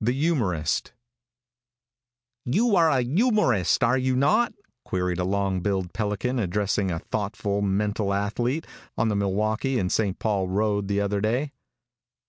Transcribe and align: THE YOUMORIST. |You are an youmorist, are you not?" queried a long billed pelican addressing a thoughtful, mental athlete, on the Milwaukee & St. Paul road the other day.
THE 0.00 0.14
YOUMORIST. 0.14 0.94
|You 2.44 2.74
are 2.74 2.90
an 2.90 3.16
youmorist, 3.16 3.84
are 3.86 3.96
you 3.96 4.16
not?" 4.16 4.52
queried 4.84 5.20
a 5.20 5.24
long 5.24 5.60
billed 5.60 5.92
pelican 5.92 6.40
addressing 6.40 6.90
a 6.90 6.98
thoughtful, 6.98 7.62
mental 7.62 8.12
athlete, 8.12 8.66
on 8.96 9.10
the 9.10 9.14
Milwaukee 9.14 9.88
& 9.88 9.88
St. 9.90 10.18
Paul 10.18 10.48
road 10.48 10.88
the 10.88 11.00
other 11.00 11.20
day. 11.20 11.52